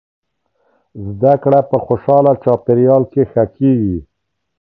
[1.17, 3.97] زده کړه په خوشحاله چاپیریال کې ښه کیږي.